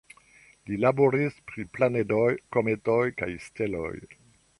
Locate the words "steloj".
3.49-3.93